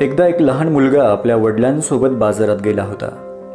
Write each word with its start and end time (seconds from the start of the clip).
एकदा 0.00 0.26
एक 0.26 0.42
लहान 0.42 0.68
मुलगा 0.68 1.08
आपल्या 1.08 1.36
वडिलांसोबत 1.36 2.08
बाजारात 2.08 2.56
गेला 2.64 2.82
होता. 2.82 3.08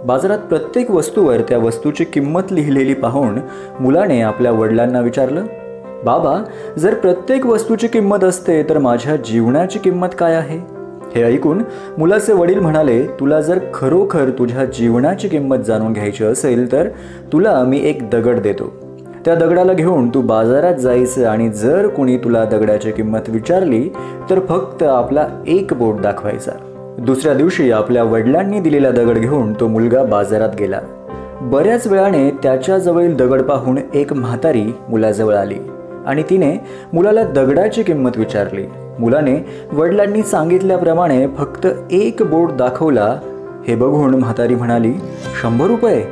बाजारात 0.06 0.38
प्रत्येक 0.38 0.92
वस्तूवर 0.92 1.38
त्या 1.38 1.58
वस्तूची 1.58 2.04
किंमत 2.04 2.52
लिहिलेली 2.52 2.94
पाहून 2.94 3.40
मुलाने 3.80 4.22
आपल्या 4.22 4.52
वडिलांना 4.52 5.00
विचारलं 5.00 5.46
बाबा 6.06 6.44
जर 6.78 6.94
प्रत्येक 6.94 7.46
वस्तूची 7.46 7.88
किंमत 7.88 8.24
असते 8.24 8.64
तर 8.64 8.78
माझ्या 8.78 9.16
जीवनाची 9.16 9.80
किंमत 9.80 10.08
काय 10.20 10.36
आहे? 10.36 10.60
हे 11.16 11.24
ऐकून 11.24 11.62
मुलाचे 11.98 12.34
वडील 12.34 12.60
म्हणाले 12.60 13.04
तुला 13.04 13.42
जर 13.42 13.60
खरोखर 13.74 14.30
तुझ्या 14.30 14.66
जीवनाची 14.66 15.28
किंमत 15.28 15.58
जाणून 15.58 15.94
घ्यायची 15.94 16.24
असेल 16.24 16.72
तर 16.72 16.90
तुला 17.34 17.64
मी 17.64 17.80
एक 17.84 18.10
दगड 18.10 18.40
देतो. 18.40 18.83
त्या 19.26 19.36
दगडाला 19.36 19.74
घेऊन 19.74 20.10
तू 20.10 20.22
बाजारात 20.22 20.76
जायचं 20.76 21.28
आणि 21.28 21.50
जर 21.50 21.88
कुणी 21.88 22.18
तुला 22.18 22.46
दगडाची 22.46 22.92
किंमत 22.92 23.20
विचारली 23.28 23.90
तर 24.30 24.40
फक्त 24.40 24.84
आपला 24.84 25.28
एक 25.48 25.74
बोट 25.74 26.02
दाखवायचा. 26.02 26.52
दुसऱ्या 27.00 27.34
दिवशी 27.34 27.72
आपल्या 27.72 28.04
वडिलांनी 28.04 28.60
दिलेला 28.60 28.92
दगड 28.92 29.18
घेऊन 29.18 29.54
तो 29.54 29.68
मुलगा 29.68 30.04
बाजारात 30.04 30.50
गेला. 30.60 30.80
बऱ्याच 31.42 31.88
वेळाने 31.88 32.30
त्याच्याजवळील 32.44 33.18
दगड 33.18 33.42
पाहून 33.42 33.80
एक 33.94 34.14
म्हातारी 34.14 34.64
मुलाजवळ 34.90 35.36
आली 35.36 35.58
आणि 36.06 36.24
तिने 36.30 36.62
मुलाला 36.94 37.24
दगडाची 37.24 37.84
किंमत 37.84 38.12
विचारली. 38.16 38.66
मुलाने 39.00 39.46
वडिलांनी 39.74 40.24
सांगितल्याप्रमाणे 40.24 41.28
फक्त 41.28 41.68
एक 41.92 42.22
बोट 42.22 42.52
दाखवला. 42.52 43.20
हे 43.68 43.76
बघून 43.76 44.16
म्हातारी 44.16 44.56
म्हणाली 44.56 44.94
शंभर 45.44 45.68
रुपये? 45.68 46.04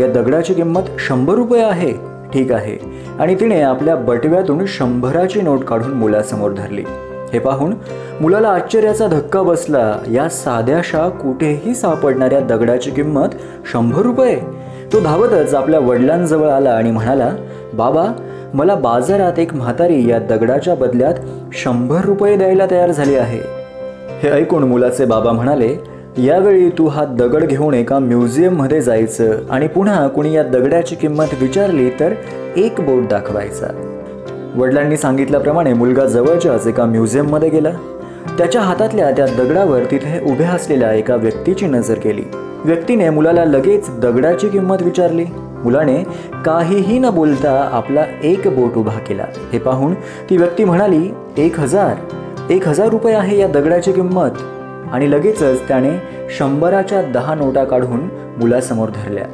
या 0.00 0.06
दगडाची 0.06 0.54
किंमत 0.54 0.82
शंभर 0.98 1.34
रुपये 1.34 1.62
आहे. 1.62 2.17
ठीक 2.34 2.52
आहे. 2.52 2.76
आणि 3.18 3.34
तिने 3.34 3.60
आपल्या 3.60 3.96
बटव्यातून 3.96 4.64
शंभराची 4.66 5.40
नोट 5.40 5.64
काढून 5.64 5.90
मुलासमोर 5.90 6.50
धरली. 6.50 6.84
हे 7.32 7.38
पाहून 7.38 7.74
मुलाला 8.20 8.48
आश्चर्याचा 8.48 9.06
धक्का 9.06 9.42
बसला. 9.42 9.98
या 10.12 10.28
साध्याशा 10.28 11.08
कुठेही 11.08 11.74
सापडणाऱ्या 11.74 12.40
दगडाची 12.40 12.90
किंमत 12.90 13.28
शंभर 13.72 14.02
रुपये. 14.02 14.36
तो 14.92 15.00
धावतच 15.00 15.54
आपल्या 15.54 15.80
वडिलांजवळ 15.80 16.48
आला 16.48 16.70
आणि 16.70 16.90
म्हणाला 16.90 17.30
बाबा 17.74 18.06
मला 18.54 18.74
बाजारात 18.74 19.38
एक 19.38 19.54
म्हातारी 19.54 20.10
या 20.10 20.18
दगडाच्या 20.18 20.74
बदल्यात 20.74 21.14
शंभर 21.52 22.00
रुपये 22.04 22.36
द्यायला 22.36 22.66
तयार 22.70 22.90
झाली 22.90 23.14
आहे. 23.14 23.40
हे 24.22 24.30
ऐकून 24.30 24.62
मुलाचे 24.62 25.04
बाबा 25.04 25.32
म्हणाले 25.32 25.97
यावेळी 26.18 26.68
तू 26.70 26.86
हा 26.86 27.04
दगड 27.04 27.44
घेऊन 27.44 27.74
एका 27.74 27.98
म्युझियममध्ये 27.98 28.80
जायचं 28.80 29.38
आणि 29.50 29.66
पुन्हा 29.68 30.06
कुणी 30.08 30.32
या 30.34 30.42
दगडाची 30.42 30.94
किंमत 30.94 31.34
विचारली 31.40 31.88
तर 32.00 32.14
एक 32.56 32.80
बोट 32.80 33.08
दाखवायचा. 33.08 33.66
वडिलांनी 34.56 34.96
सांगितल्याप्रमाणे 34.96 35.72
मुलगा 35.72 36.06
जवळच्याच 36.06 36.66
एका 36.66 36.84
म्युझियममध्ये 36.84 37.48
गेला. 37.48 37.70
त्याच्या 38.38 38.60
हातातल्या 38.60 39.10
त्या 39.10 39.26
दगडावर 39.38 39.84
तिथे 39.90 40.18
उभ्या 40.30 40.50
असलेल्या 40.50 40.92
एका 40.92 41.16
व्यक्तीची 41.16 41.66
नजर 41.66 41.98
केली 41.98 42.24
व्यक्तीने 42.64 43.10
मुलाला 43.10 43.44
लगेच 43.44 43.90
दगडाची 43.98 44.48
किंमत 44.48 44.82
विचारली. 44.82 45.24
मुलाने 45.64 46.02
काहीही 46.44 46.98
न 46.98 47.10
बोलता 47.10 47.68
आपला 47.72 48.04
एक 48.22 48.48
बोट 48.48 48.76
उभा 48.76 48.98
केला. 48.98 49.24
हे 49.52 49.58
पाहून 49.58 49.94
ती 50.30 50.36
व्यक्ती 50.36 50.64
म्हणाली 50.64 51.08
एक 51.36 51.60
हजार. 51.60 51.94
एक 52.50 52.68
हजार 52.68 52.88
रुपये 52.88 53.14
आहे 53.14 53.38
या 53.38 53.46
दगडाची 53.46 53.92
किंमत. 53.92 54.30
आणि 54.92 55.10
लगेचच 55.10 55.68
त्याने 55.68 55.90
शंभराच्या 56.30 57.02
दहा 57.02 57.34
नोटा 57.34 57.64
काढून 57.64 58.00
मुलासमोर 58.38 58.88
धरल्या. 58.88 59.24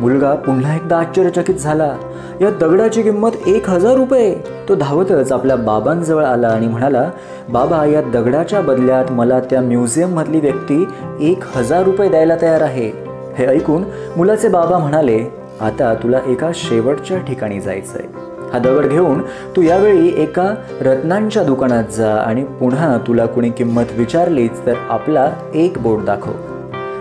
मुलगा 0.00 0.34
पुन्हा 0.34 0.74
एकदा 0.74 0.98
आश्चर्यचकित 0.98 1.54
झाला. 1.54 1.96
या 2.40 2.50
दगडाची 2.50 3.02
किंमत 3.02 3.30
एक 3.46 3.68
हजार 3.68 3.94
रुपये. 3.94 4.36
तो 4.68 4.74
धावतच 4.74 5.32
आपल्या 5.32 5.56
बाबांजवळ 5.56 6.24
आला 6.24 6.48
आणि 6.48 6.66
म्हणाला 6.66 7.10
बाबा 7.48 7.84
या 7.84 8.02
दगडाच्या 8.02 8.60
बदल्यात 8.60 9.04
मला 9.10 9.40
त्या 9.40 9.60
म्युझियममधली 9.60 10.40
व्यक्ती 10.40 10.88
एक 11.20 11.38
हजार 11.56 11.82
रुपये 11.82 12.08
द्यायला 12.08 12.36
तयार 12.42 12.60
आहे. 12.60 12.92
हे 13.38 13.46
ऐकून 13.46 13.82
मुलाचे 14.16 14.48
बाबा 14.48 14.78
म्हणाले 14.78 15.41
आता 15.60 15.94
तुला 15.94 16.18
एका 16.26 16.50
शेवटच्या 16.54 17.18
ठिकाणी 17.18 17.60
जायचंय. 17.60 18.04
हा 18.52 18.58
दगड 18.58 18.86
घेऊन 18.86 19.22
तू 19.56 19.62
यावेळी 19.62 20.22
एका 20.22 20.54
रत्नांच्या 20.80 21.42
दुकानात 21.42 21.84
जा 21.96 22.14
आणि 22.14 22.44
पुन्हा 22.44 22.98
तुला 23.06 23.26
कुणी 23.26 23.50
किंमत 23.50 23.84
विचारलीच 23.96 24.66
तर 24.66 24.74
आपला 24.90 25.32
एक 25.54 25.78
बोट 25.78 26.04
दाखव. 26.04 26.32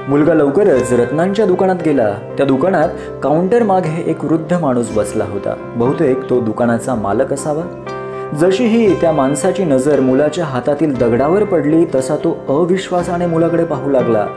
मुलगा 0.08 0.34
लवकरच 0.34 0.94
रत्नांच्या 0.94 1.46
दुकानात 1.46 1.76
गेला. 1.86 2.12
त्या 2.38 2.46
दुकानात 2.46 2.90
काउंटर 3.24 3.64
मागे 3.64 4.04
एक 4.06 4.26
वृद्ध 4.26 4.54
माणूस 4.54 4.92
बसला 4.96 5.26
होता. 5.30 5.74
बहुतेक 5.76 6.30
तो 6.30 6.40
दुकानाचा 6.40 6.96
मालक 6.96 7.34
असावा. 7.34 7.64
जशी 8.40 8.66
ही 8.66 8.96
त्या 9.02 9.12
माणसाची 9.12 9.64
नजर 9.64 10.00
मुलाच्या 10.00 10.46
हातातील 10.46 10.98
दगडावर 10.98 11.44
पडली 11.44 11.86
तसा 11.96 12.16
तो 12.16 12.38
अविश्वासाने 12.50 13.26
मुलाकडे 13.26 13.64
पाहू 13.64 13.90
लागला. 13.90 14.28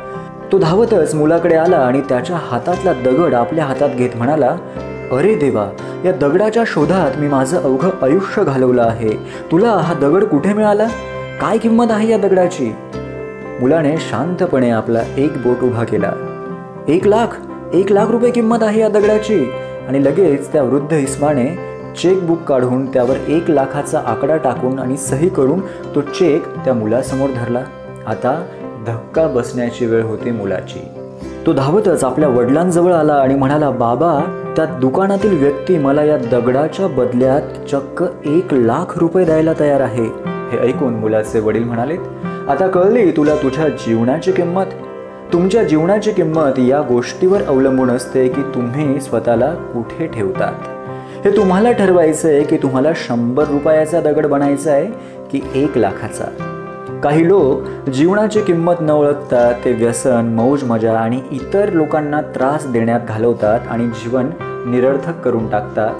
तो 0.52 0.58
धावतच 0.58 1.14
मुलाकडे 1.14 1.54
आला 1.54 1.76
आणि 1.76 2.00
त्याच्या 2.00 2.36
हातातला 2.36 2.92
दगड 2.92 3.34
आपल्या 3.34 3.64
हातात 3.64 3.88
घेत 3.88 4.10
म्हणाला 4.14 4.56
अरे 5.12 5.34
देवा 5.34 5.66
या 6.04 6.12
दगडाच्या 6.12 6.62
शोधात 6.66 7.18
मी 7.18 7.28
माझं 7.28 7.62
अवघं 7.62 7.90
आयुष्य 8.02 8.44
घालवलं 8.44 8.82
आहे. 8.82 9.10
तुला 9.52 9.68
हा 9.68 9.94
दगड 9.94 10.24
कुठे 10.24 10.52
मिळाला? 10.52 10.86
काय 11.40 11.58
किंमत 11.58 11.86
आहे 11.90 12.08
या 12.08 12.18
दगडाची? 12.18 12.74
मुलाने 13.60 13.96
शांतपणे 13.96 14.70
आपला 14.70 15.02
एक 15.16 15.32
बोट 15.36 15.62
उभा 15.62 15.84
केला. 15.84 16.12
एक 16.88 17.06
लाख 17.06 17.26
एक 17.72 17.92
लाख 17.92 18.10
रुपये 18.10 18.30
किंमत 18.30 18.62
आहे 18.62 18.80
या 18.80 18.88
दगडाची. 18.88 19.44
आणि 19.88 20.04
लगेच 20.04 20.52
त्या 20.52 20.62
वृद्ध 20.62 20.92
इस्माने 20.92 21.46
चेकबुक 22.02 22.42
काढून 22.42 22.86
त्यावर 22.92 23.16
एक 23.28 23.50
लाखाचा 23.50 24.02
आकडा 24.06 24.36
टाकून 24.36 24.78
आणि 24.78 24.96
सही 24.96 25.28
करून 25.28 25.60
तो 25.94 26.00
चेक 26.00 26.46
त्या 26.64 26.74
मुलासमोर 26.74 27.30
धरला. 27.30 27.62
आता 28.06 28.42
धक्का 28.86 29.26
बसण्याची 29.26 29.86
वेळ 29.86 30.02
होती 30.02 30.30
मुलाची. 30.30 30.88
तो 31.46 31.52
धावतच 31.52 32.04
आपल्या 32.04 32.28
वडिलांजवळ 32.28 32.92
आला 32.92 33.14
आणि 33.14 33.34
म्हणाला 33.34 33.70
बाबा 33.70 34.42
त्या 34.56 34.64
दुकानातील 34.64 35.38
व्यक्ती 35.38 35.78
मला 35.78 36.04
या 36.04 36.16
दगडाच्या 36.16 36.86
बदल्यात 36.86 37.70
चक्क 37.70 38.04
एक 38.24 38.54
लाख 38.54 38.98
रुपये 38.98 39.24
द्यायला 39.24 39.52
तयार 39.60 39.80
आहे. 39.80 40.04
हे 40.52 40.58
ऐकून 40.58 40.94
मुलाचे 40.94 41.40
वडील 41.40 41.64
म्हणाले 41.64 41.96
आता 42.48 42.66
कळली 42.66 43.10
तुला 43.10 43.34
तुझ्या 43.34 43.68
जीवनाची 43.68 44.32
किंमत? 44.32 44.64
तुमच्या 45.32 45.62
जीवनाची 45.62 46.10
किंमत 46.10 46.58
या 46.58 46.80
गोष्टीवर 46.80 47.42
अवलंबून 47.42 47.90
असते 47.90 48.28
की 48.28 48.42
तुम्ही 48.42 49.00
स्वतःला 49.00 49.54
कुठे 49.54 50.06
ठेवतात? 50.06 50.52
हे 51.26 51.36
तुम्हाला 51.36 51.72
ठरवायचं 51.72 52.28
आहे 52.28 52.42
की 52.42 52.56
तुम्हाला 52.56 52.90
शंभर 52.96 53.44
रुपयाचा 53.44 54.00
दगड 54.00 54.26
बनायचा 54.26 54.72
आहे 54.72 54.86
की 55.32 55.40
एक 55.54 55.78
लाखाचा? 55.78 56.53
काही 57.04 57.28
लोक 57.28 57.88
जीवनाची 57.88 58.40
किंमत 58.40 58.74
न 58.80 58.90
ओळखता 58.90 59.52
ते 59.64 59.72
व्यसन 59.72 60.26
मौज 60.26 60.64
मजा 60.64 60.98
आणि 60.98 61.20
इतर 61.30 61.72
लोकांना 61.72 62.20
त्रास 62.20 62.66
देण्यात 62.66 63.00
घालवतात 63.08 63.60
आणि 63.70 63.86
जीवन 63.86 64.30
निरर्थक 64.42 65.20
करून 65.20 65.50
टाकतात. 65.50 65.94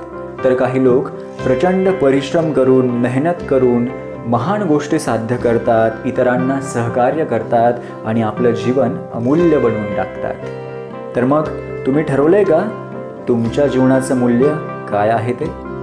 तर 0.45 0.55
काही 0.55 0.85
लोक 0.85 1.09
प्रचंड 1.45 1.89
परिश्रम 1.89 2.53
करून 2.53 2.87
मेहनत 2.87 3.45
करून 3.49 3.89
महान 4.27 4.63
गोष्टी 4.63 4.99
साध्य 4.99 5.37
करतात 5.37 5.91
इतरांना 6.05 6.61
सहकार्य 6.61 7.25
करतात 7.25 7.73
आणि 8.07 8.23
आपलं 8.23 8.51
जीवन 8.51 8.97
अमूल्य 9.15 9.59
बनवून 9.59 9.97
टाकतात. 9.97 10.35
तर 11.17 11.25
मग 11.25 11.43
तुम्ही 11.87 12.03
ठरवलंय 12.03 12.45
का? 12.45 12.63
तुमच्या 13.29 13.67
जीवनाचं 13.67 14.17
मूल्य 14.17 14.55
काय 14.89 15.09
आहे 15.09 15.33
ते? 15.33 15.74